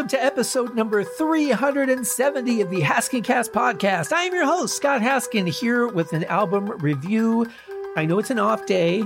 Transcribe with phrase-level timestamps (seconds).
[0.00, 4.14] welcome to episode number 370 of the HaskinCast podcast.
[4.14, 7.46] I am your host, Scott Haskin, here with an album review.
[7.98, 9.04] I know it's an off day,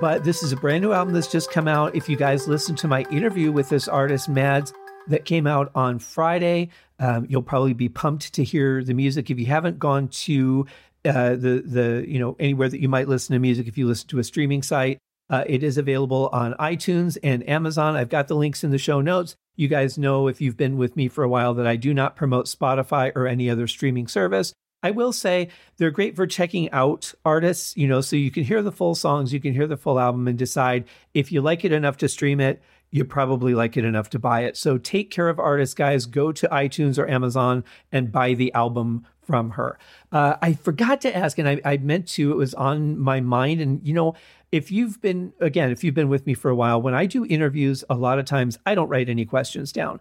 [0.00, 1.96] but this is a brand new album that's just come out.
[1.96, 4.72] If you guys listen to my interview with this artist, Madz,
[5.08, 6.68] that came out on Friday,
[7.00, 9.32] um, you'll probably be pumped to hear the music.
[9.32, 10.66] If you haven't gone to
[11.04, 14.06] uh, the the you know anywhere that you might listen to music, if you listen
[14.10, 14.98] to a streaming site,
[15.30, 17.96] uh, it is available on iTunes and Amazon.
[17.96, 19.34] I've got the links in the show notes.
[19.58, 22.14] You guys know if you've been with me for a while that I do not
[22.14, 24.52] promote Spotify or any other streaming service.
[24.84, 25.48] I will say
[25.78, 29.32] they're great for checking out artists, you know, so you can hear the full songs,
[29.32, 32.38] you can hear the full album and decide if you like it enough to stream
[32.38, 32.62] it,
[32.92, 34.56] you probably like it enough to buy it.
[34.56, 36.06] So take care of artists, guys.
[36.06, 39.78] Go to iTunes or Amazon and buy the album from her.
[40.10, 43.60] Uh, I forgot to ask, and I, I meant to, it was on my mind.
[43.60, 44.14] And, you know,
[44.50, 47.26] if you've been, again, if you've been with me for a while, when I do
[47.26, 50.00] interviews, a lot of times I don't write any questions down.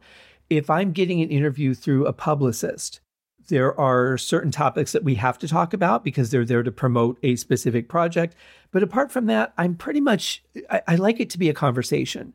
[0.50, 3.02] If I'm getting an interview through a publicist,
[3.50, 7.20] there are certain topics that we have to talk about because they're there to promote
[7.22, 8.34] a specific project.
[8.72, 12.34] But apart from that, I'm pretty much, I, I like it to be a conversation.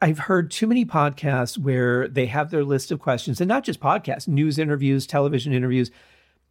[0.00, 3.80] I've heard too many podcasts where they have their list of questions, and not just
[3.80, 5.90] podcasts, news interviews, television interviews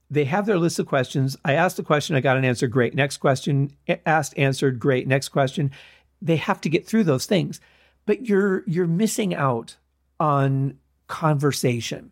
[0.09, 1.35] they have their list of questions.
[1.43, 2.95] I asked a question, I got an answer, great.
[2.95, 3.71] Next question,
[4.05, 5.07] asked, answered, great.
[5.07, 5.71] Next question.
[6.21, 7.59] They have to get through those things.
[8.05, 9.75] But you're you're missing out
[10.19, 10.77] on
[11.07, 12.11] conversation.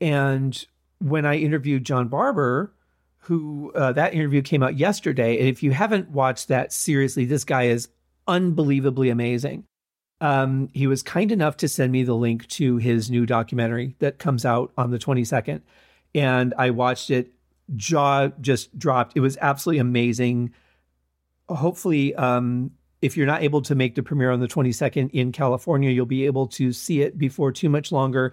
[0.00, 0.64] And
[1.00, 2.72] when I interviewed John Barber,
[3.24, 7.44] who uh, that interview came out yesterday, and if you haven't watched that, seriously, this
[7.44, 7.88] guy is
[8.28, 9.64] unbelievably amazing.
[10.20, 14.18] Um, he was kind enough to send me the link to his new documentary that
[14.18, 15.62] comes out on the 22nd
[16.14, 17.32] and I watched it.
[17.76, 19.16] Jaw just dropped.
[19.16, 20.52] It was absolutely amazing.
[21.48, 22.72] Hopefully, um,
[23.02, 26.26] if you're not able to make the premiere on the 22nd in California, you'll be
[26.26, 28.32] able to see it before too much longer.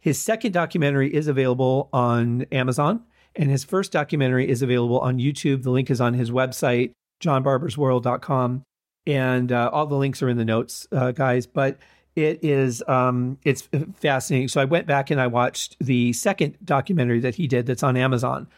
[0.00, 3.04] His second documentary is available on Amazon,
[3.36, 5.62] and his first documentary is available on YouTube.
[5.62, 8.62] The link is on his website, johnbarbersworld.com.
[9.06, 11.46] And uh, all the links are in the notes, uh, guys.
[11.46, 11.78] But
[12.24, 14.48] it is um, it's fascinating.
[14.48, 17.96] So I went back and I watched the second documentary that he did that's on
[17.96, 18.48] Amazon.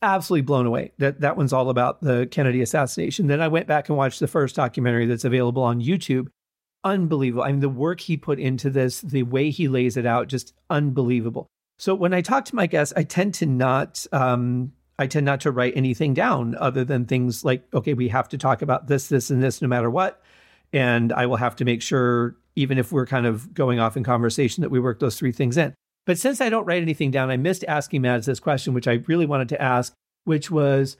[0.00, 0.92] Absolutely blown away.
[0.98, 3.26] That that one's all about the Kennedy assassination.
[3.26, 6.28] Then I went back and watched the first documentary that's available on YouTube.
[6.84, 7.42] Unbelievable.
[7.42, 10.54] I mean, the work he put into this, the way he lays it out, just
[10.70, 11.48] unbelievable.
[11.78, 15.40] So when I talk to my guests, I tend to not um, I tend not
[15.42, 19.08] to write anything down other than things like, okay, we have to talk about this,
[19.08, 20.20] this, and this no matter what.
[20.72, 24.02] And I will have to make sure even if we're kind of going off in
[24.02, 25.72] conversation, that we work those three things in.
[26.06, 29.02] But since I don't write anything down, I missed asking Madz this question, which I
[29.06, 29.92] really wanted to ask,
[30.24, 30.96] which was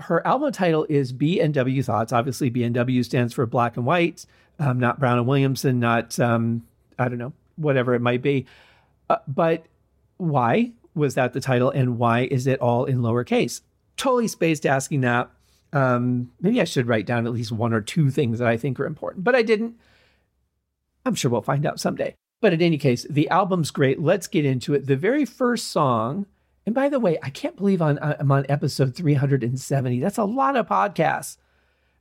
[0.00, 2.12] her album title is B and W Thoughts.
[2.12, 4.24] Obviously, B and W stands for Black and White,
[4.58, 6.62] um, not Brown and Williamson, not um,
[6.98, 8.46] I don't know, whatever it might be.
[9.08, 9.66] Uh, but
[10.18, 13.62] why was that the title, and why is it all in lowercase?
[13.96, 15.30] Totally spaced asking that.
[15.72, 18.78] Um, maybe I should write down at least one or two things that I think
[18.78, 19.76] are important, but I didn't.
[21.10, 22.14] I'm sure we'll find out someday.
[22.40, 24.00] But in any case, the album's great.
[24.00, 24.86] Let's get into it.
[24.86, 26.26] The very first song,
[26.64, 29.98] and by the way, I can't believe on, I'm on episode 370.
[29.98, 31.36] That's a lot of podcasts.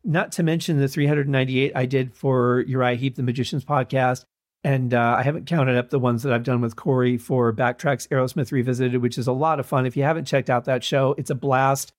[0.04, 4.26] Not to mention the 398 I did for Uriah Heep, the Magicians podcast.
[4.64, 8.08] And uh, I haven't counted up the ones that I've done with Corey for Backtracks
[8.10, 9.88] Aerosmith Revisited, which is a lot of fun.
[9.88, 11.94] If you haven't checked out that show, it's a blast.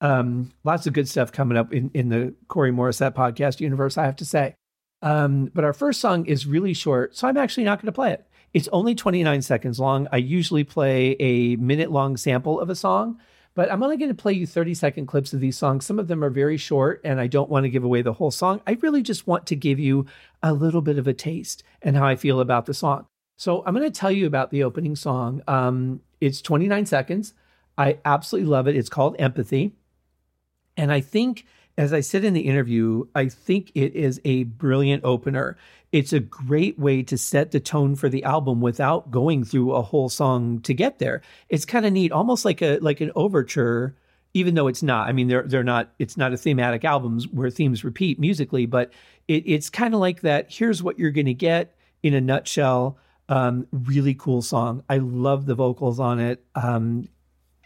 [0.00, 4.04] Um, lots of good stuff coming up in, in the Corey Morissette podcast universe, I
[4.04, 4.56] have to say.
[5.02, 8.12] Um, but our first song is really short, so I'm actually not going to play
[8.12, 8.26] it.
[8.54, 10.08] It's only 29 seconds long.
[10.10, 13.18] I usually play a minute long sample of a song,
[13.54, 15.84] but I'm only going to play you 30 second clips of these songs.
[15.84, 18.30] Some of them are very short, and I don't want to give away the whole
[18.30, 18.60] song.
[18.66, 20.06] I really just want to give you
[20.42, 23.06] a little bit of a taste and how I feel about the song.
[23.36, 25.42] So I'm going to tell you about the opening song.
[25.46, 27.34] Um, it's 29 seconds.
[27.76, 28.76] I absolutely love it.
[28.76, 29.72] It's called Empathy.
[30.76, 31.46] And I think
[31.78, 35.58] as I said in the interview, I think it is a brilliant opener.
[35.92, 39.82] It's a great way to set the tone for the album without going through a
[39.82, 41.22] whole song to get there.
[41.48, 43.94] It's kind of neat, almost like a like an overture,
[44.32, 45.08] even though it's not.
[45.08, 45.92] I mean, they're they're not.
[45.98, 48.92] It's not a thematic albums where themes repeat musically, but
[49.28, 50.46] it, it's kind of like that.
[50.48, 52.98] Here's what you're going to get in a nutshell.
[53.28, 54.82] Um, really cool song.
[54.88, 56.44] I love the vocals on it.
[56.54, 57.08] Um,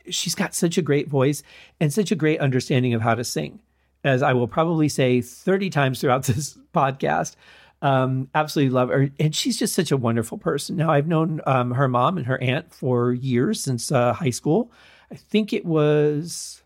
[0.08, 1.42] she's got such a great voice
[1.78, 3.60] and such a great understanding of how to sing
[4.04, 7.36] as I will probably say 30 times throughout this podcast.
[7.82, 9.10] Um, absolutely love her.
[9.18, 10.76] And she's just such a wonderful person.
[10.76, 14.70] Now, I've known um, her mom and her aunt for years since uh, high school.
[15.10, 16.62] I think it was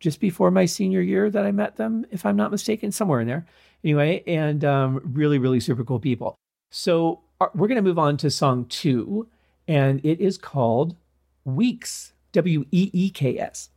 [0.00, 3.28] just before my senior year that I met them, if I'm not mistaken, somewhere in
[3.28, 3.46] there.
[3.82, 6.34] Anyway, and um, really, really super cool people.
[6.70, 9.28] So uh, we're going to move on to song two,
[9.68, 10.96] and it is called
[11.44, 13.70] Weeks, W E E K S.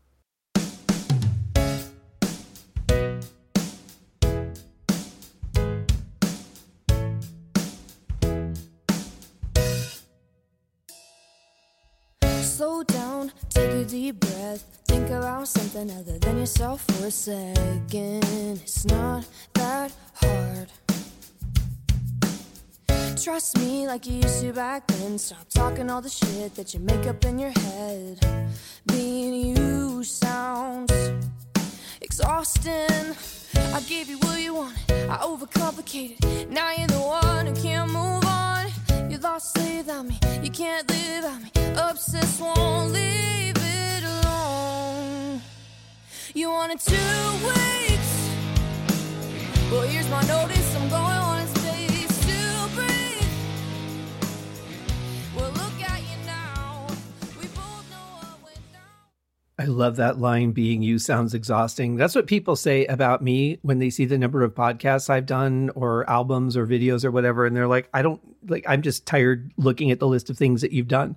[12.57, 14.65] Slow down, take a deep breath.
[14.88, 18.24] Think about something other than yourself for a second.
[18.63, 20.68] It's not that hard.
[23.15, 25.19] Trust me like you used to back then.
[25.19, 28.25] Stop talking all the shit that you make up in your head.
[28.88, 30.92] Being you sounds
[32.01, 33.15] exhausting.
[33.56, 36.50] I gave you what you wanted, I overcomplicated.
[36.50, 38.26] Now you're the one who can't move.
[39.18, 41.50] You lost without me, you can't live without me.
[41.75, 45.42] Obsessed won't leave it alone.
[46.36, 46.94] You wanted two
[47.48, 48.30] weeks.
[49.72, 51.26] Well, here's my notice, I'm going
[59.72, 61.96] love that line being you sounds exhausting.
[61.96, 65.72] That's what people say about me when they see the number of podcasts I've done
[65.75, 67.46] or albums or videos or whatever.
[67.46, 70.62] And they're like, I don't like, I'm just tired looking at the list of things
[70.62, 71.16] that you've done.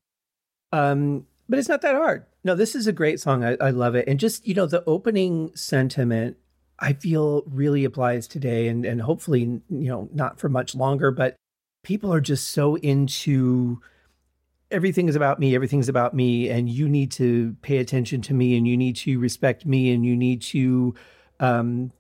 [0.73, 2.27] Um, but it's not that hard.
[2.45, 3.45] No, this is a great song.
[3.45, 4.09] I, I love it.
[4.09, 6.37] And just, you know, the opening sentiment
[6.79, 11.37] I feel really applies today and, and hopefully, you know, not for much longer, but
[11.83, 13.81] people are just so into
[14.71, 18.57] everything is about me, everything's about me, and you need to pay attention to me
[18.57, 20.95] and you need to respect me and you need to
[21.41, 21.91] um,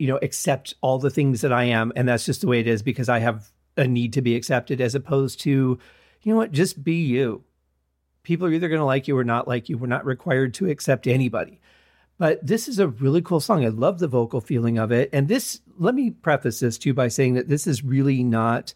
[0.00, 1.92] you know, accept all the things that I am.
[1.94, 4.80] And that's just the way it is because I have a need to be accepted
[4.80, 7.44] as opposed to, you know what, just be you.
[8.22, 9.76] People are either going to like you or not like you.
[9.76, 11.60] We're not required to accept anybody.
[12.16, 13.62] But this is a really cool song.
[13.62, 15.10] I love the vocal feeling of it.
[15.12, 18.72] And this, let me preface this too by saying that this is really not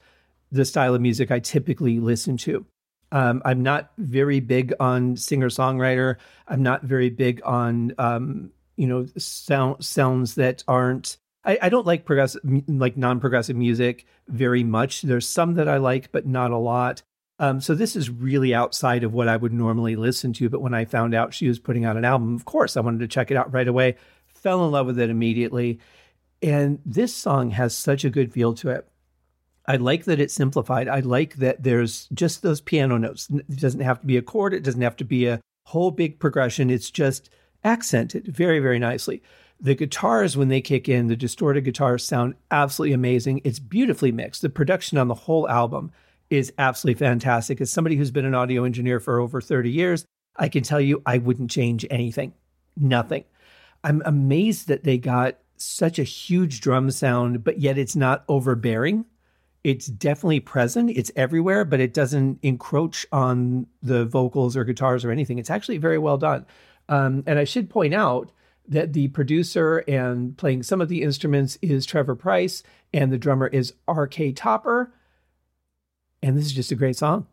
[0.53, 2.67] the style of music I typically listen to.
[3.15, 6.17] Um, I'm not very big on singer songwriter.
[6.49, 11.17] I'm not very big on um, you know sound sounds that aren't.
[11.45, 15.03] I, I don't like progressive like non progressive music very much.
[15.03, 17.03] There's some that I like, but not a lot.
[17.39, 20.49] Um, so this is really outside of what I would normally listen to.
[20.49, 23.01] But when I found out she was putting out an album, of course I wanted
[23.01, 23.95] to check it out right away.
[24.27, 25.79] Fell in love with it immediately.
[26.43, 28.89] And this song has such a good feel to it.
[29.67, 30.89] I like that it's simplified.
[30.89, 33.29] I like that there's just those piano notes.
[33.31, 36.19] It doesn't have to be a chord, it doesn't have to be a whole big
[36.19, 36.71] progression.
[36.71, 37.31] It's just
[37.65, 39.23] accented very, very nicely.
[39.61, 43.41] The guitars, when they kick in, the distorted guitars sound absolutely amazing.
[43.45, 44.43] It's beautifully mixed.
[44.43, 45.93] The production on the whole album
[46.29, 47.61] is absolutely fantastic.
[47.61, 50.05] As somebody who's been an audio engineer for over 30 years,
[50.37, 52.35] I can tell you I wouldn't change anything.
[52.77, 53.25] Nothing.
[53.83, 59.07] I'm amazed that they got such a huge drum sound, but yet it's not overbearing
[59.65, 60.91] it's definitely present.
[60.91, 65.39] It's everywhere, but it doesn't encroach on the vocals or guitars or anything.
[65.39, 66.45] It's actually very well done.
[66.91, 68.31] Um, and I should point out
[68.69, 72.63] that the producer and playing some of the instruments is Trevor Price,
[72.93, 74.33] and the drummer is R.K.
[74.33, 74.93] Topper.
[76.23, 77.27] And this is just a great song.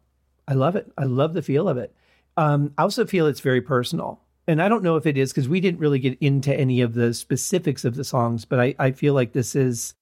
[0.48, 0.92] I love it.
[0.98, 1.94] I love the feel of it.
[2.38, 4.22] Um, I also feel it's very personal.
[4.48, 6.94] And I don't know if it is because we didn't really get into any of
[6.94, 9.94] the specifics of the songs, but I, I feel like this is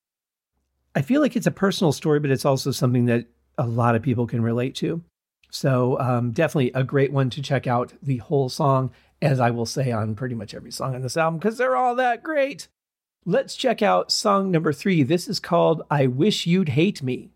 [0.96, 3.28] I feel like it's a personal story, but it's also something that
[3.58, 5.04] a lot of people can relate to.
[5.52, 8.92] So um, definitely a great one to check out the whole song,
[9.22, 11.96] as I will say on pretty much every song on this album, because they're all
[11.96, 12.68] that great.
[13.26, 15.04] Let's check out song number three.
[15.04, 17.32] This is called I Wish You'd Hate Me.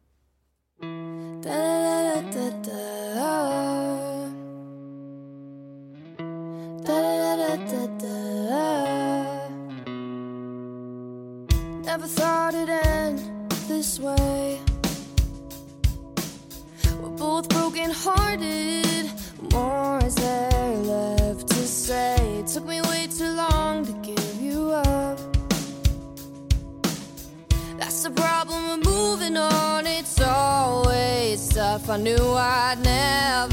[11.85, 12.92] Never thought it'd
[17.73, 19.11] broken hearted.
[19.51, 22.15] More is there left to say?
[22.39, 25.19] It took me way too long to give you up.
[27.77, 29.87] That's the problem with moving on.
[29.87, 31.89] It's always tough.
[31.89, 33.52] I knew I'd never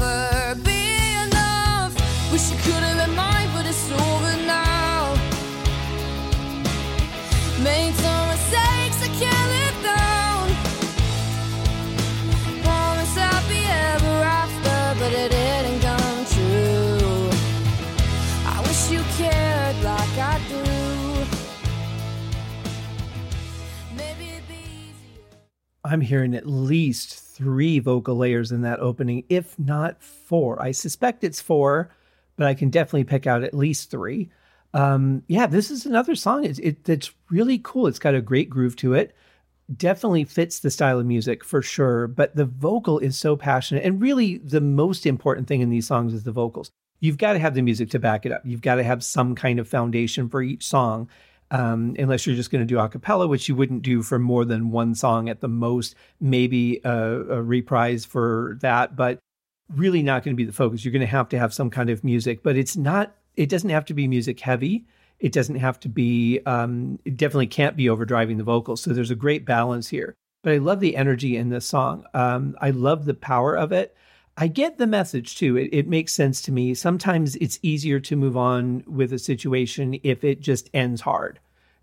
[25.91, 30.61] I'm hearing at least three vocal layers in that opening, if not four.
[30.61, 31.91] I suspect it's four,
[32.37, 34.29] but I can definitely pick out at least three.
[34.73, 36.45] Um, yeah, this is another song.
[36.45, 37.87] It's it, it's really cool.
[37.87, 39.13] It's got a great groove to it.
[39.77, 43.83] definitely fits the style of music for sure, but the vocal is so passionate.
[43.83, 46.71] And really, the most important thing in these songs is the vocals.
[46.99, 48.41] You've got to have the music to back it up.
[48.45, 51.09] You've got to have some kind of foundation for each song,
[51.51, 54.43] um, unless you're just going to do a cappella, which you wouldn't do for more
[54.43, 59.19] than one song at the most, maybe a, a reprise for that, but
[59.75, 60.83] really not going to be the focus.
[60.83, 63.69] You're going to have to have some kind of music, but it's not, it doesn't
[63.69, 64.85] have to be music heavy
[65.21, 68.81] it doesn't have to be, um, it definitely can't be overdriving the vocals.
[68.81, 70.15] So there's a great balance here.
[70.43, 72.05] But I love the energy in this song.
[72.15, 73.95] Um, I love the power of it.
[74.37, 75.57] I get the message too.
[75.57, 76.73] It, it makes sense to me.
[76.73, 81.39] Sometimes it's easier to move on with a situation if it just ends hard.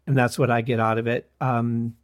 [0.07, 1.31] And that's what I get out of it.
[1.41, 1.95] Um,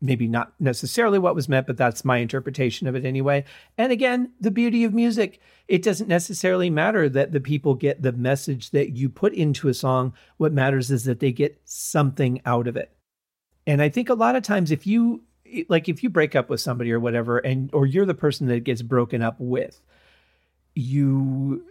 [0.00, 3.44] maybe not necessarily what was meant, but that's my interpretation of it anyway.
[3.76, 8.12] And again, the beauty of music, it doesn't necessarily matter that the people get the
[8.12, 10.14] message that you put into a song.
[10.36, 12.92] What matters is that they get something out of it.
[13.66, 15.24] And I think a lot of times if you
[15.68, 18.64] like if you break up with somebody or whatever and or you're the person that
[18.64, 19.82] gets broken up with,
[20.78, 21.64] you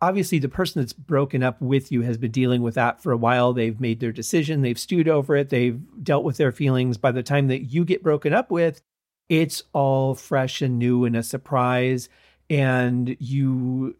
[0.00, 3.16] obviously the person that's broken up with you has been dealing with that for a
[3.16, 3.52] while.
[3.52, 6.98] They've made their decision, they've stewed over it, they've dealt with their feelings.
[6.98, 8.80] By the time that you get broken up with,
[9.28, 12.08] it's all fresh and new and a surprise.
[12.50, 13.96] And you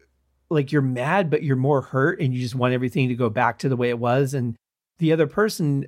[0.49, 3.57] like you're mad, but you're more hurt and you just want everything to go back
[3.59, 4.33] to the way it was.
[4.33, 4.55] And
[4.99, 5.87] the other person,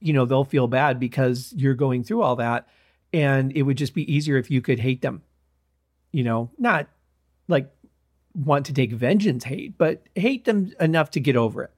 [0.00, 2.68] you know, they'll feel bad because you're going through all that.
[3.12, 5.22] And it would just be easier if you could hate them,
[6.10, 6.88] you know, not
[7.46, 7.70] like
[8.34, 11.70] want to take vengeance hate, but hate them enough to get over it,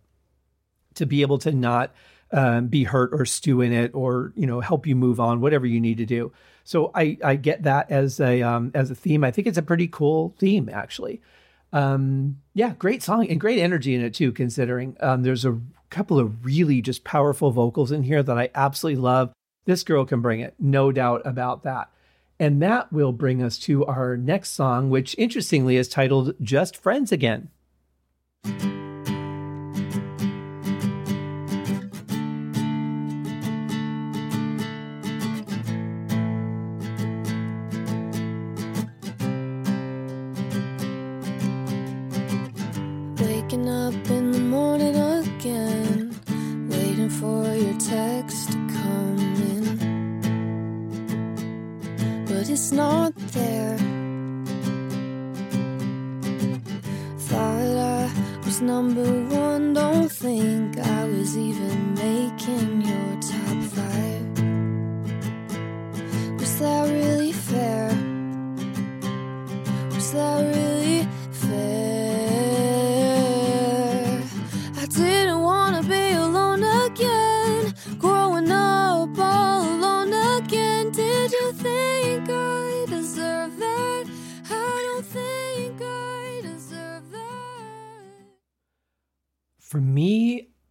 [0.95, 1.93] to be able to not
[2.33, 5.67] um, be hurt or stew in it, or you know help you move on, whatever
[5.67, 6.33] you need to do.
[6.65, 9.25] So I I get that as a um, as a theme.
[9.25, 11.21] I think it's a pretty cool theme actually.
[11.73, 14.33] Um, yeah, great song and great energy in it too.
[14.33, 19.01] Considering um, there's a couple of really just powerful vocals in here that I absolutely
[19.01, 19.33] love.
[19.67, 21.89] This girl can bring it, no doubt about that.
[22.45, 27.11] And that will bring us to our next song, which interestingly is titled Just Friends
[27.11, 27.49] Again.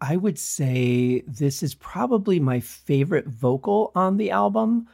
[0.03, 4.89] I would say this is probably my favorite vocal on the album.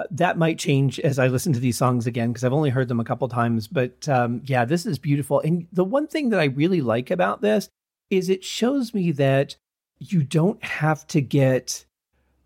[0.00, 2.88] Uh, That might change as I listen to these songs again because I've only heard
[2.88, 3.68] them a couple times.
[3.68, 5.38] But um, yeah, this is beautiful.
[5.40, 7.70] And the one thing that I really like about this
[8.10, 9.56] is it shows me that
[10.00, 11.84] you don't have to get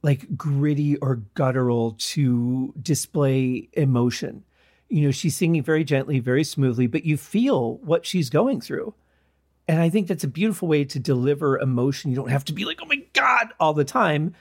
[0.02, 4.44] like gritty or guttural to display emotion.
[4.90, 8.92] You know, she's singing very gently, very smoothly, but you feel what she's going through.
[9.72, 12.10] And I think that's a beautiful way to deliver emotion.
[12.10, 14.34] You don't have to be like, oh my God, all the time.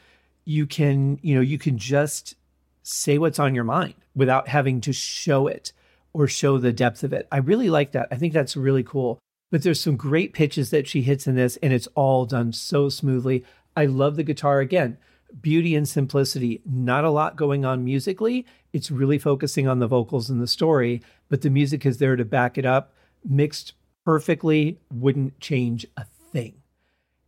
[0.44, 2.36] You can, you know, you can just
[2.84, 5.72] say what's on your mind without having to show it
[6.12, 7.30] or show the depth of it.
[7.32, 8.10] I really like that.
[8.12, 9.20] I think that's really cool.
[9.52, 12.90] But there's some great pitches that she hits in this, and it's all done so
[12.90, 13.46] smoothly.
[13.74, 14.98] I love the guitar again.
[15.42, 18.46] Beauty and simplicity, not a lot going on musically.
[18.74, 22.26] It's really focusing on the vocals and the story, but the music is there to
[22.26, 26.56] back it up, mixed perfectly, wouldn't change a thing.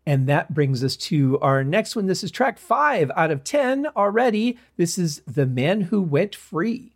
[0.06, 2.08] And that brings us to our next one.
[2.08, 4.58] This is track five out of 10 already.
[4.75, 6.93] This is The Man Who Went Free.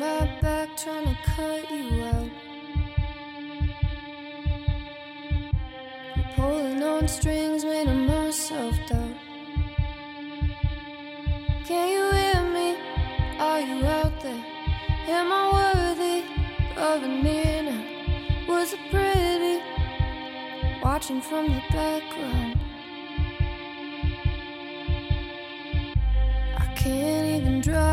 [0.00, 2.30] My back trying to cut you out.
[6.16, 8.30] I'm pulling on strings, made of my
[8.88, 9.16] doubt.
[11.66, 12.68] Can you hear me?
[13.38, 14.44] Are you out there?
[15.08, 16.24] Am I worthy
[16.80, 18.46] of an ear?
[18.48, 19.20] Was it pretty?
[20.82, 22.58] watching from the background.
[26.56, 27.89] I can't even drive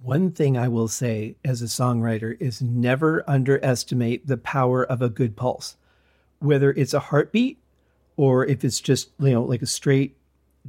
[0.00, 5.10] One thing I will say as a songwriter is never underestimate the power of a
[5.10, 5.76] good pulse,
[6.38, 7.58] whether it's a heartbeat
[8.16, 10.16] or if it's just, you know, like a straight,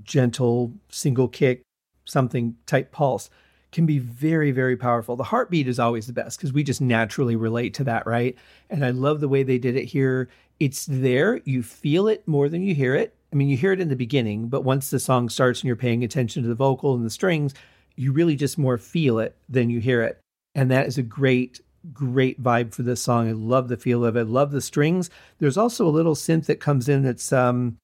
[0.03, 1.61] gentle, single kick,
[2.05, 3.29] something type pulse
[3.71, 5.15] can be very, very powerful.
[5.15, 8.35] The heartbeat is always the best because we just naturally relate to that, right?
[8.69, 10.29] And I love the way they did it here.
[10.59, 13.15] It's there, you feel it more than you hear it.
[13.31, 15.75] I mean, you hear it in the beginning, but once the song starts and you're
[15.75, 17.53] paying attention to the vocal and the strings,
[17.95, 20.19] you really just more feel it than you hear it.
[20.55, 21.61] And that is a great,
[21.93, 23.29] great vibe for this song.
[23.29, 24.21] I love the feel of it.
[24.21, 25.09] I love the strings.
[25.37, 27.77] There's also a little synth that comes in that's um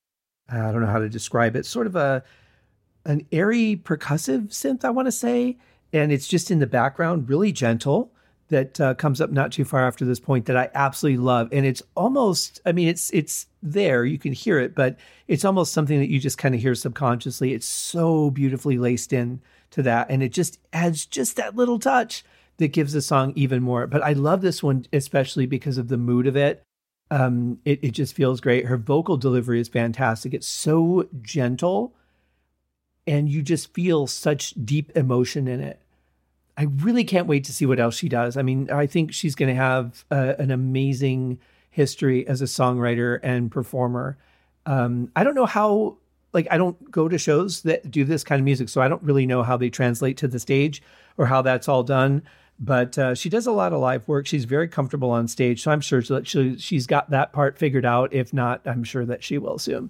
[0.50, 1.66] I don't know how to describe it.
[1.66, 2.24] Sort of a
[3.06, 5.58] an airy percussive synth, I want to say,
[5.96, 8.12] and it's just in the background, really gentle.
[8.50, 11.66] That uh, comes up not too far after this point that I absolutely love, and
[11.66, 12.62] it's almost.
[12.64, 14.98] I mean, it's it's there, you can hear it, but
[15.28, 17.54] it's almost something that you just kind of hear subconsciously.
[17.54, 22.24] It's so beautifully laced in to that, and it just adds just that little touch
[22.58, 23.88] that gives the song even more.
[23.88, 26.62] But I love this one especially because of the mood of it.
[27.10, 28.66] Um, it, it just feels great.
[28.66, 30.36] Her vocal delivery is fantastic.
[30.36, 31.96] It's so gentle
[33.08, 35.82] and you just feel such deep emotion in it.
[36.58, 38.38] I really can't wait to see what else she does.
[38.38, 43.20] I mean, I think she's going to have a, an amazing history as a songwriter
[43.22, 44.18] and performer.
[44.66, 45.98] Um, I don't know how,
[46.32, 49.04] like, I don't go to shows that do this kind of music, so I don't
[49.04, 50.82] really know how they translate to the stage
[51.18, 52.24] or how that's all done.
[52.58, 54.26] But uh, she does a lot of live work.
[54.26, 57.86] She's very comfortable on stage, so I'm sure that she, she's got that part figured
[57.86, 58.14] out.
[58.14, 59.90] If not, I'm sure that she will soon.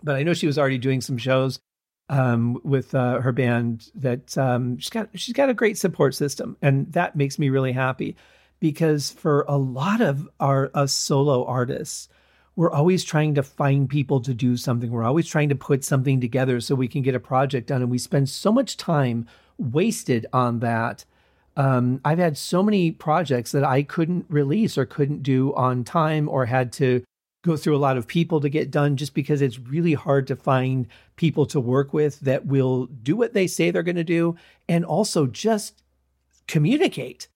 [0.00, 1.58] But I know she was already doing some shows
[2.08, 6.56] um, with uh, her band that um, she's got she's got a great support system,
[6.62, 8.16] and that makes me really happy
[8.60, 12.08] because for a lot of our us solo artists,
[12.54, 14.90] we're always trying to find people to do something.
[14.90, 17.90] We're always trying to put something together so we can get a project done, and
[17.90, 19.26] we spend so much time
[19.58, 21.04] wasted on that.
[21.56, 26.28] Um, I've had so many projects that I couldn't release or couldn't do on time
[26.28, 27.04] or had to
[27.42, 30.36] go through a lot of people to get done just because it's really hard to
[30.36, 34.36] find people to work with that will do what they say they're going to do
[34.68, 35.82] and also just
[36.46, 37.28] communicate.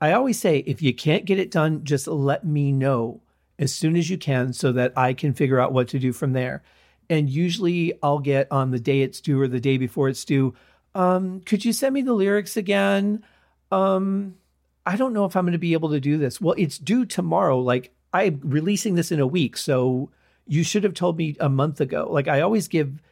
[0.00, 3.20] I always say if you can't get it done, just let me know
[3.58, 6.32] as soon as you can so that I can figure out what to do from
[6.32, 6.62] there.
[7.10, 10.54] And usually I'll get on the day it's due or the day before it's due.
[10.94, 13.24] Um, could you send me the lyrics again?
[13.70, 14.36] Um,
[14.84, 16.40] I don't know if I'm going to be able to do this.
[16.40, 17.58] Well, it's due tomorrow.
[17.58, 20.10] Like I'm releasing this in a week, so
[20.46, 22.08] you should have told me a month ago.
[22.10, 23.02] Like I always give,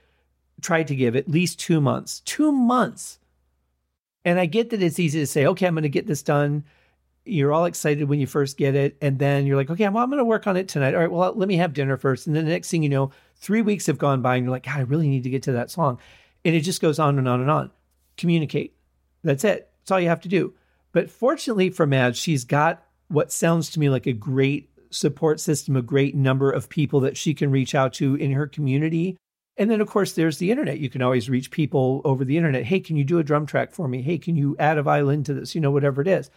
[0.63, 2.21] try to give at least two months.
[2.21, 3.19] Two months.
[4.25, 6.65] And I get that it's easy to say, okay, I'm going to get this done.
[7.25, 8.97] You're all excited when you first get it.
[9.01, 10.95] And then you're like, okay, well, I'm going to work on it tonight.
[10.95, 12.27] All right, well, let me have dinner first.
[12.27, 14.65] And then the next thing you know, three weeks have gone by and you're like,
[14.65, 16.01] God, I really need to get to that song.
[16.45, 17.71] And it just goes on and on and on.
[18.17, 18.75] Communicate.
[19.23, 19.71] That's it.
[19.81, 20.55] That's all you have to do.
[20.93, 25.77] But fortunately for Madz, she's got what sounds to me like a great support system,
[25.77, 29.17] a great number of people that she can reach out to in her community.
[29.57, 30.79] And then, of course, there's the internet.
[30.79, 32.65] You can always reach people over the internet.
[32.65, 34.03] Hey, can you do a drum track for me?
[34.03, 35.55] Hey, can you add a violin to this?
[35.55, 36.31] You know, whatever it is.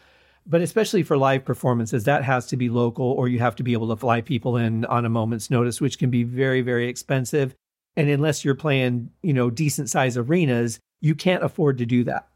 [0.45, 3.73] But especially for live performances, that has to be local, or you have to be
[3.73, 7.53] able to fly people in on a moment's notice, which can be very, very expensive.
[7.97, 12.29] And unless you're playing, you know, decent size arenas, you can't afford to do that.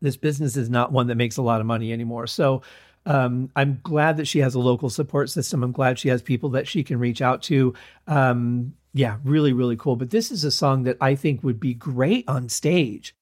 [0.00, 2.26] This business is not one that makes a lot of money anymore.
[2.26, 2.62] So
[3.08, 5.62] um, I'm glad that she has a local support system.
[5.64, 7.72] I'm glad she has people that she can reach out to.
[8.06, 9.96] Um, yeah, really, really cool.
[9.96, 13.14] But this is a song that I think would be great on stage.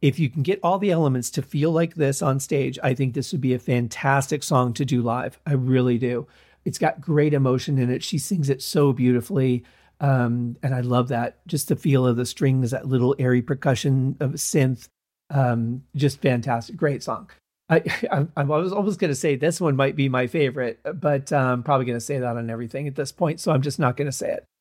[0.00, 3.14] If you can get all the elements to feel like this on stage, I think
[3.14, 5.40] this would be a fantastic song to do live.
[5.44, 6.28] I really do.
[6.64, 8.04] It's got great emotion in it.
[8.04, 9.64] She sings it so beautifully.
[9.98, 11.44] Um, and I love that.
[11.48, 14.88] Just the feel of the strings, that little airy percussion of synth.
[15.30, 16.76] Um, just fantastic.
[16.76, 17.28] Great song.
[17.68, 21.32] I, I, I was almost going to say this one might be my favorite, but
[21.32, 23.40] I'm um, probably going to say that on everything at this point.
[23.40, 24.44] So I'm just not going to say it.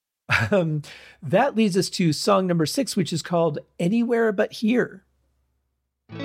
[0.52, 0.82] Um,
[1.22, 5.04] that leads us to song number six, which is called Anywhere But Here.
[6.10, 6.16] I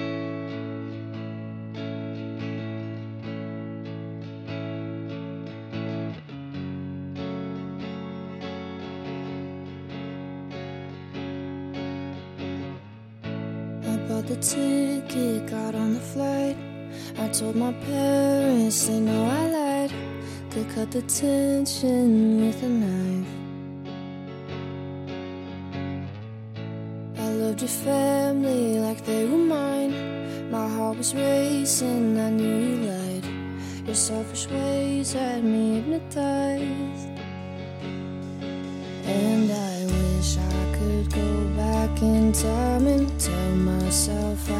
[14.08, 16.69] bought the ticket, got on the flight.
[17.18, 19.92] I told my parents they know I lied.
[20.50, 23.28] Could cut the tension with a knife.
[27.18, 30.50] I loved your family like they were mine.
[30.50, 33.26] My heart was racing, I knew you lied.
[33.86, 37.08] Your selfish ways had me hypnotized.
[39.04, 44.59] And I wish I could go back in time and tell myself I'd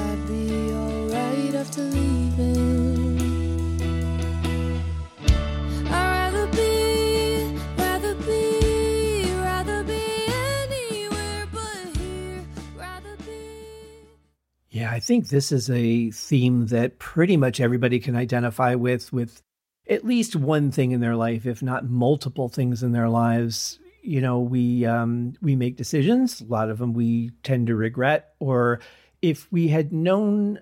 [14.90, 19.40] I think this is a theme that pretty much everybody can identify with, with
[19.88, 23.79] at least one thing in their life, if not multiple things in their lives.
[24.03, 26.40] You know, we um, we make decisions.
[26.40, 28.81] A lot of them we tend to regret, or
[29.22, 30.59] if we had known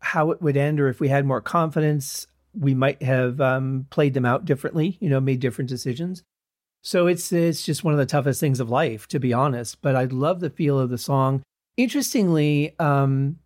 [0.00, 4.14] how it would end, or if we had more confidence, we might have um, played
[4.14, 4.98] them out differently.
[5.00, 6.24] You know, made different decisions.
[6.82, 9.80] So it's it's just one of the toughest things of life, to be honest.
[9.80, 11.42] But I love the feel of the song.
[11.76, 13.38] Interestingly, um,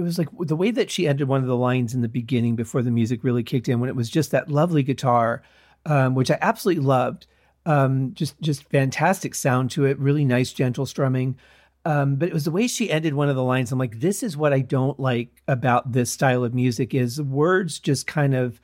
[0.00, 2.56] it was like the way that she ended one of the lines in the beginning
[2.56, 5.42] before the music really kicked in, when it was just that lovely guitar,
[5.86, 7.26] um, which I absolutely loved.
[7.66, 11.36] Um, just just fantastic sound to it, really nice gentle strumming.
[11.84, 13.72] Um, but it was the way she ended one of the lines.
[13.72, 17.80] I'm like, this is what I don't like about this style of music is words
[17.80, 18.60] just kind of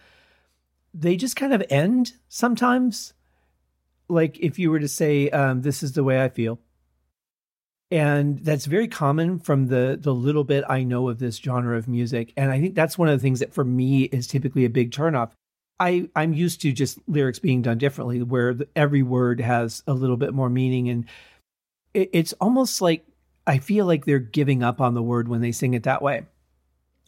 [0.93, 3.13] they just kind of end sometimes.
[4.09, 6.59] Like if you were to say, um, "This is the way I feel,"
[7.91, 11.89] and that's very common from the the little bit I know of this genre of
[11.89, 14.71] music, and I think that's one of the things that for me is typically a
[14.71, 15.31] big turnoff.
[15.79, 19.95] I I'm used to just lyrics being done differently, where the, every word has a
[19.95, 21.05] little bit more meaning, and
[21.95, 23.07] it, it's almost like
[23.47, 26.27] I feel like they're giving up on the word when they sing it that way.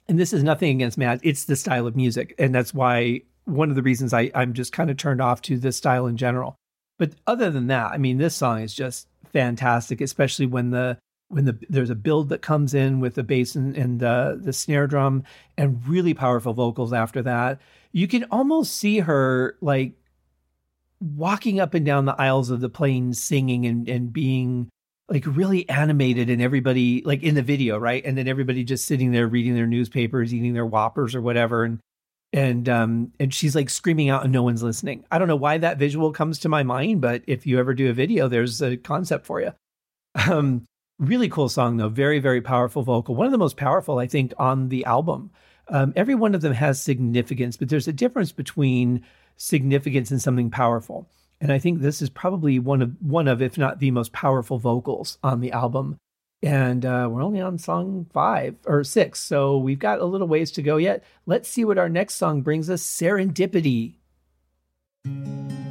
[0.09, 3.71] And this is nothing against Matt; it's the style of music, and that's why one
[3.71, 6.55] of the reasons I I'm just kind of turned off to this style in general.
[6.99, 11.45] But other than that, I mean, this song is just fantastic, especially when the when
[11.45, 14.87] the there's a build that comes in with the bass and, and uh, the snare
[14.87, 15.25] drum
[15.57, 17.61] and really powerful vocals after that.
[17.93, 19.93] You can almost see her like
[21.01, 24.69] walking up and down the aisles of the plane singing and, and being
[25.09, 28.05] like really animated and everybody like in the video, right?
[28.05, 31.65] And then everybody just sitting there reading their newspapers, eating their whoppers or whatever.
[31.65, 31.81] And
[32.33, 35.05] and um and she's like screaming out and no one's listening.
[35.11, 37.91] I don't know why that visual comes to my mind, but if you ever do
[37.91, 39.53] a video, there's a concept for you.
[40.29, 40.65] Um
[40.99, 43.15] really cool song though, very very powerful vocal.
[43.15, 45.31] One of the most powerful I think on the album.
[45.71, 49.05] Um, every one of them has significance, but there's a difference between
[49.37, 51.07] significance and something powerful.
[51.41, 54.59] And I think this is probably one of one of, if not the most powerful
[54.59, 55.99] vocals on the album.
[56.43, 60.53] And uh, we're only on song five or six, so we've got a little ways
[60.53, 61.03] to go yet.
[61.27, 63.97] Let's see what our next song brings us Serendipity.
[65.05, 65.68] Serendipity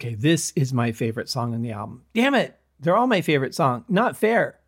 [0.00, 2.04] Okay, this is my favorite song on the album.
[2.14, 2.58] Damn it.
[2.78, 3.84] They're all my favorite song.
[3.86, 4.58] Not fair.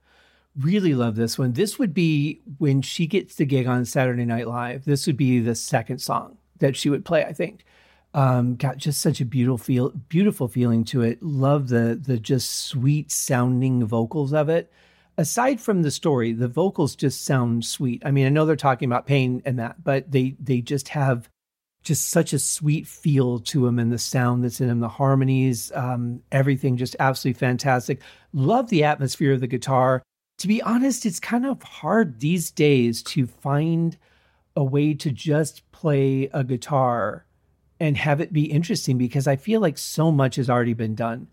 [0.61, 1.55] Really love this one.
[1.55, 4.85] This would be when she gets the gig on Saturday Night Live.
[4.85, 7.65] This would be the second song that she would play, I think.
[8.13, 11.23] Um, got just such a beautiful feel, beautiful feeling to it.
[11.23, 14.71] Love the the just sweet sounding vocals of it.
[15.17, 18.03] Aside from the story, the vocals just sound sweet.
[18.05, 21.31] I mean, I know they're talking about pain and that, but they they just have
[21.83, 25.73] just such a sweet feel to him and the sound that's in him, the harmonies,
[25.75, 28.01] um, everything just absolutely fantastic.
[28.33, 30.03] Love the atmosphere of the guitar.
[30.39, 33.97] To be honest, it's kind of hard these days to find
[34.57, 37.27] a way to just play a guitar
[37.81, 41.27] and have it be interesting because I feel like so much has already been done.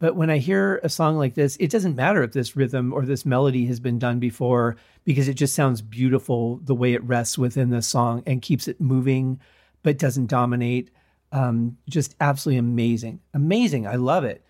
[0.00, 3.06] But when I hear a song like this, it doesn't matter if this rhythm or
[3.06, 7.38] this melody has been done before because it just sounds beautiful the way it rests
[7.38, 9.38] within the song and keeps it moving
[9.82, 10.90] but doesn't dominate.
[11.32, 13.20] Um, just absolutely amazing.
[13.34, 13.86] Amazing.
[13.86, 14.44] I love it.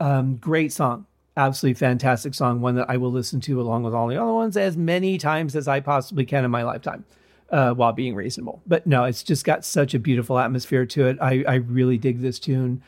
[0.00, 1.06] Um, great song.
[1.36, 2.60] Absolutely fantastic song.
[2.60, 5.56] One that I will listen to along with all the other ones as many times
[5.56, 7.04] as I possibly can in my lifetime.
[7.52, 8.62] uh, while being reasonable.
[8.66, 11.18] But no, it's just got such a beautiful atmosphere to it.
[11.20, 12.82] I, I really dig this tune.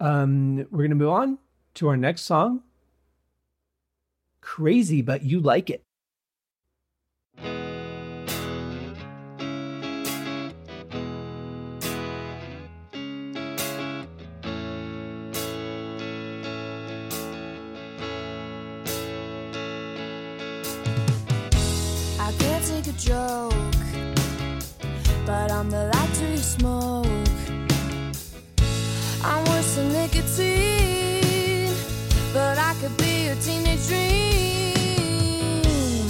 [0.00, 1.38] Um, we're going to move on
[1.74, 2.62] to our next song.
[4.40, 5.82] Crazy, but you like it.
[33.40, 34.06] Teenage dream.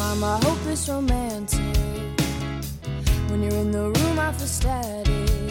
[0.00, 1.60] I'm a hopeless romantic.
[3.28, 5.45] When you're in the room, I feel static.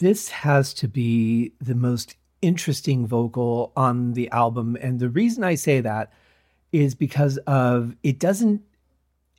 [0.00, 4.76] This has to be the most interesting vocal on the album.
[4.80, 6.12] And the reason i say that
[6.72, 8.62] is because of it doesn't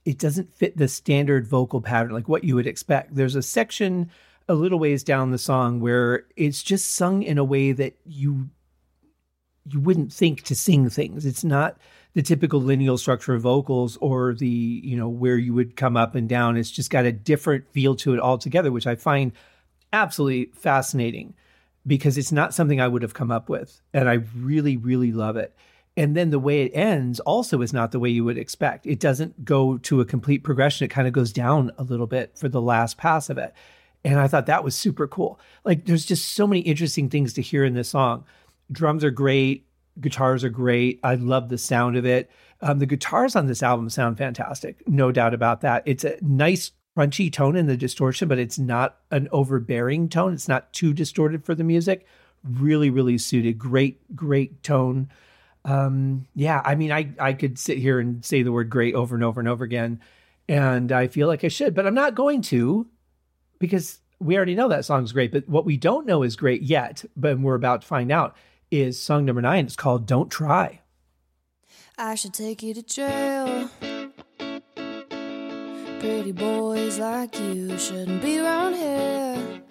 [0.03, 3.15] it doesn't fit the standard vocal pattern like what you would expect.
[3.15, 4.09] There's a section
[4.49, 8.49] a little ways down the song where it's just sung in a way that you
[9.67, 11.25] you wouldn't think to sing things.
[11.25, 11.77] It's not
[12.13, 16.13] the typical lineal structure of vocals or the you know where you would come up
[16.13, 16.57] and down.
[16.57, 19.31] It's just got a different feel to it altogether which i find
[19.93, 21.33] absolutely fascinating
[21.85, 23.81] because it's not something I would have come up with.
[23.93, 25.55] And I really, really love it.
[25.97, 28.87] And then the way it ends also is not the way you would expect.
[28.87, 30.85] It doesn't go to a complete progression.
[30.85, 33.53] It kind of goes down a little bit for the last pass of it.
[34.03, 35.39] And I thought that was super cool.
[35.63, 38.23] Like there's just so many interesting things to hear in this song.
[38.71, 39.67] Drums are great,
[39.99, 40.99] guitars are great.
[41.03, 42.31] I love the sound of it.
[42.61, 45.83] Um, the guitars on this album sound fantastic, no doubt about that.
[45.85, 50.33] It's a nice crunchy tone in the distortion, but it's not an overbearing tone.
[50.33, 52.05] It's not too distorted for the music.
[52.43, 53.57] Really, really suited.
[53.57, 55.09] Great, great tone.
[55.63, 59.15] Um, yeah, I mean, I I could sit here and say the word great over
[59.15, 59.99] and over and over again,
[60.49, 62.87] and I feel like I should, but I'm not going to
[63.59, 65.31] because we already know that song's great.
[65.31, 68.35] But what we don't know is great yet, but we're about to find out
[68.71, 69.65] is song number nine.
[69.65, 70.81] It's called "Don't Try."
[71.97, 73.69] I should take you to jail.
[76.01, 79.61] Pretty boys like you shouldn't be around here.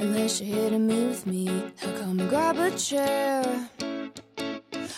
[0.00, 1.48] Unless you're hitting me with me,
[1.82, 3.42] I'll come and grab a chair.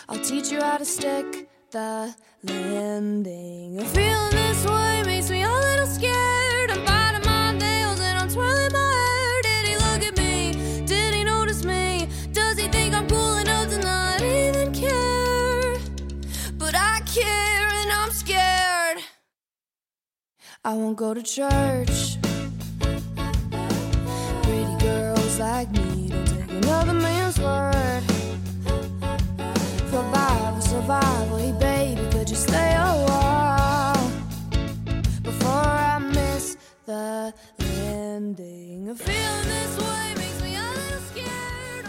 [0.09, 2.13] I'll teach you how to stick the
[2.43, 3.79] landing.
[3.79, 6.30] A feeling this way makes me a little scared.
[20.63, 22.19] I won't go to church.
[24.43, 28.03] Pretty girls like me don't take another man's word.
[29.89, 34.13] Survival, survival, hey baby, could you stay a while
[35.23, 38.95] before I miss the landing?
[38.97, 41.87] Feeling this way makes me a little scared.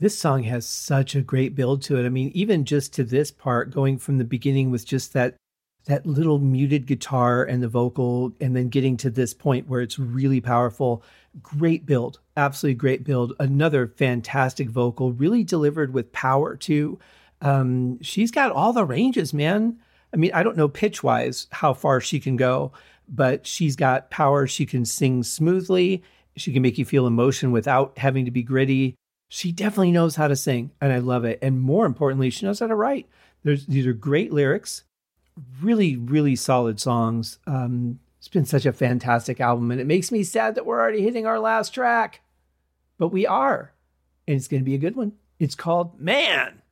[0.00, 2.04] This song has such a great build to it.
[2.04, 5.36] I mean, even just to this part, going from the beginning with just that
[5.86, 9.98] that little muted guitar and the vocal, and then getting to this point where it's
[9.98, 11.02] really powerful.
[11.42, 13.32] Great build, absolutely great build.
[13.38, 16.98] Another fantastic vocal, really delivered with power too.
[17.40, 19.78] Um, she's got all the ranges, man.
[20.12, 22.72] I mean, I don't know pitch wise how far she can go,
[23.08, 24.46] but she's got power.
[24.46, 26.02] She can sing smoothly.
[26.36, 28.96] She can make you feel emotion without having to be gritty.
[29.28, 31.38] She definitely knows how to sing, and I love it.
[31.42, 33.08] And more importantly, she knows how to write.
[33.42, 34.84] There's these are great lyrics,
[35.60, 37.38] really, really solid songs.
[37.46, 41.02] Um, it's been such a fantastic album, and it makes me sad that we're already
[41.02, 42.20] hitting our last track,
[42.98, 43.72] but we are,
[44.26, 45.12] and it's going to be a good one.
[45.38, 46.62] It's called Man.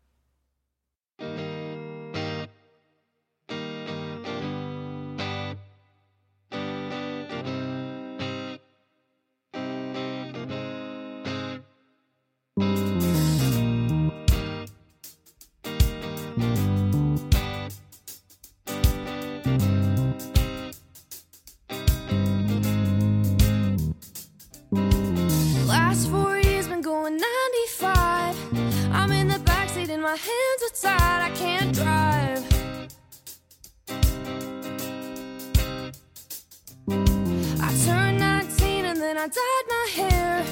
[36.89, 40.45] I turned 19 and then I dyed my hair.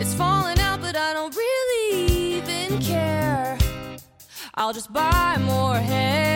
[0.00, 3.58] It's falling out, but I don't really even care.
[4.54, 6.27] I'll just buy more hair.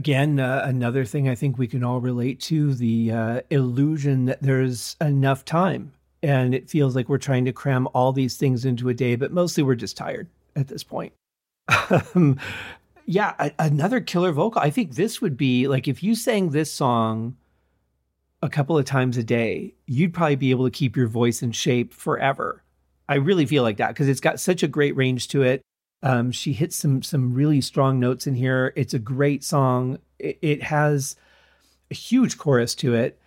[0.00, 4.40] Again, uh, another thing I think we can all relate to the uh, illusion that
[4.40, 5.92] there's enough time.
[6.22, 9.30] And it feels like we're trying to cram all these things into a day, but
[9.30, 11.12] mostly we're just tired at this point.
[12.14, 12.40] um,
[13.04, 14.62] yeah, a- another killer vocal.
[14.62, 17.36] I think this would be like if you sang this song
[18.40, 21.52] a couple of times a day, you'd probably be able to keep your voice in
[21.52, 22.62] shape forever.
[23.06, 25.60] I really feel like that because it's got such a great range to it.
[26.02, 28.72] Um, she hits some some really strong notes in here.
[28.76, 29.98] It's a great song.
[30.18, 31.16] It, it has
[31.90, 33.20] a huge chorus to it,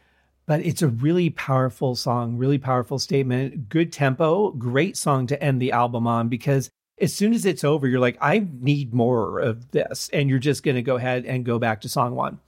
[0.45, 5.61] but it's a really powerful song, really powerful statement, good tempo, great song to end
[5.61, 9.71] the album on because as soon as it's over, you're like, I need more of
[9.71, 12.39] this, and you're just going to go ahead and go back to song one.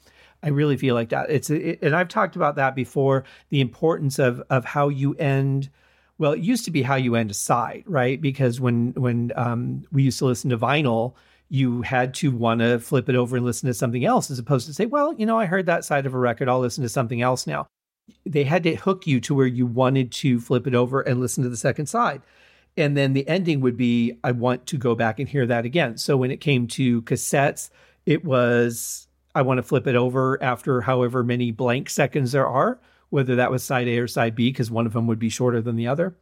[0.43, 1.29] I really feel like that.
[1.29, 3.23] It's it, and I've talked about that before.
[3.49, 5.69] The importance of of how you end.
[6.17, 8.19] Well, it used to be how you end a side, right?
[8.19, 11.13] Because when when um, we used to listen to vinyl,
[11.49, 14.67] you had to want to flip it over and listen to something else, as opposed
[14.67, 16.49] to say, well, you know, I heard that side of a record.
[16.49, 17.67] I'll listen to something else now.
[18.25, 21.43] They had to hook you to where you wanted to flip it over and listen
[21.43, 22.21] to the second side.
[22.77, 25.97] And then the ending would be, I want to go back and hear that again.
[25.97, 27.69] So when it came to cassettes,
[28.05, 32.79] it was, I want to flip it over after however many blank seconds there are,
[33.15, 35.61] whether that was side A or side B, because one of them would be shorter
[35.61, 36.17] than the other.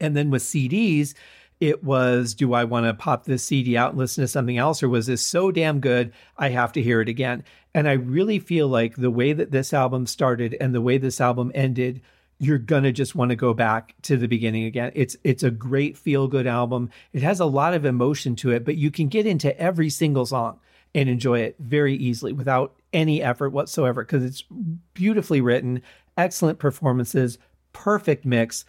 [0.00, 1.12] And then with CDs,
[1.60, 4.82] it was, do I want to pop this CD out and listen to something else?
[4.82, 7.44] Or was this so damn good, I have to hear it again?
[7.74, 11.20] And I really feel like the way that this album started and the way this
[11.20, 12.00] album ended
[12.40, 14.92] you're gonna just want to go back to the beginning again.
[14.94, 16.90] It's it's a great feel good album.
[17.12, 20.24] It has a lot of emotion to it, but you can get into every single
[20.24, 20.60] song
[20.94, 24.44] and enjoy it very easily without any effort whatsoever because it's
[24.94, 25.82] beautifully written,
[26.16, 27.38] excellent performances,
[27.72, 28.64] perfect mix.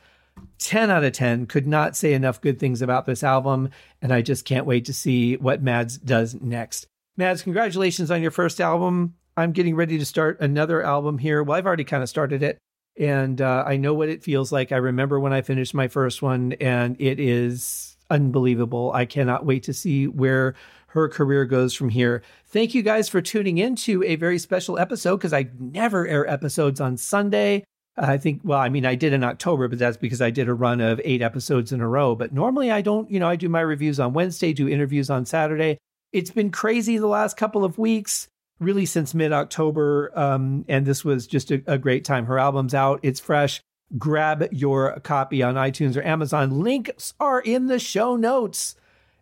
[0.60, 3.70] 10 out of 10 could not say enough good things about this album
[4.02, 6.88] and I just can't wait to see what Madz does next.
[7.20, 9.16] Madz, congratulations on your first album.
[9.36, 11.44] I'm getting ready to start another album here.
[11.44, 12.58] Well, I've already kind of started it
[13.00, 14.74] and uh, I know what it feels like.
[14.74, 18.92] I remember when I finished my first one, and it is unbelievable.
[18.94, 20.54] I cannot wait to see where
[20.88, 22.22] her career goes from here.
[22.52, 26.28] Thank you guys for tuning in to a very special episode because I never air
[26.28, 27.64] episodes on Sunday.
[27.96, 30.54] I think, well, I mean, I did in October, but that's because I did a
[30.56, 32.16] run of eight episodes in a row.
[32.16, 35.26] But normally I don't, you know, I do my reviews on Wednesday, do interviews on
[35.26, 35.78] Saturday.
[36.12, 38.28] It's been crazy the last couple of weeks
[38.60, 40.12] really since mid October.
[40.18, 42.26] Um, and this was just a, a great time.
[42.26, 43.62] Her album's out, it's fresh.
[43.98, 46.62] Grab your copy on iTunes or Amazon.
[46.62, 48.76] Links are in the show notes.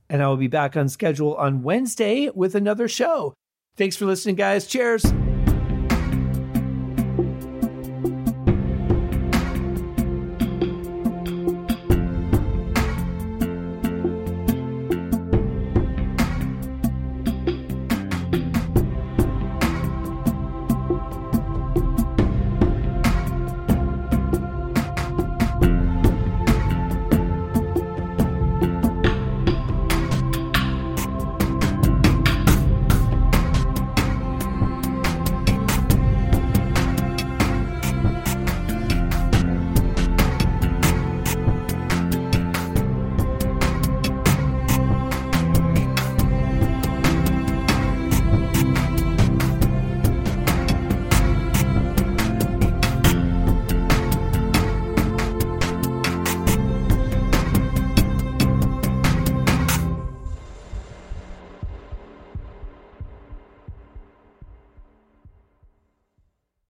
[0.10, 3.34] And I will be back on schedule on Wednesday with another show.
[3.76, 4.66] Thanks for listening, guys.
[4.68, 5.04] Cheers.